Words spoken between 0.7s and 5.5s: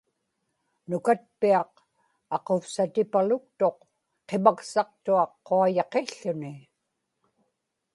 nukatpiaq aquvsatipaluktuq qimaksaqtuaq